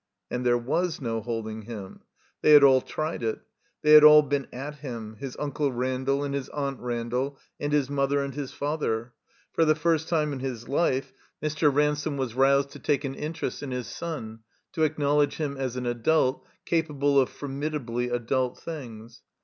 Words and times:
And 0.31 0.43
there 0.43 0.57
was 0.57 0.99
no 0.99 1.21
holding 1.21 1.61
him. 1.61 2.01
They 2.41 2.53
had 2.53 2.63
all 2.63 2.81
tried 2.81 3.21
it. 3.21 3.41
They 3.83 3.91
had 3.91 4.03
all 4.03 4.23
been 4.23 4.47
at 4.51 4.77
him; 4.77 5.17
his 5.19 5.37
Unde 5.37 5.59
Randall 5.77 6.23
and 6.23 6.33
his 6.33 6.49
Aunt 6.49 6.79
Randall, 6.79 7.37
and 7.59 7.71
his 7.71 7.87
mother 7.87 8.19
and 8.19 8.33
his 8.33 8.51
father. 8.51 9.13
For 9.53 9.63
the 9.63 9.75
first 9.75 10.09
time 10.09 10.33
in 10.33 10.39
his 10.39 10.67
life 10.67 11.13
Mr. 11.39 11.71
Ransome 11.71 12.17
was 12.17 12.33
roused 12.33 12.71
to 12.71 12.79
take 12.79 13.03
an 13.03 13.13
interest 13.13 13.61
in 13.61 13.69
9 13.69 13.77
133 13.77 14.23
THE 14.85 14.89
COMBINED 14.89 14.97
MAZE 15.19 15.29
his 15.29 15.37
son, 15.37 15.37
to 15.37 15.37
acknowledge 15.37 15.37
him 15.37 15.57
as 15.63 15.75
an 15.75 15.85
adtilt, 15.85 16.41
capable 16.65 17.19
of 17.19 17.29
formidably 17.29 18.09
adtilt 18.09 18.57
things. 18.57 19.21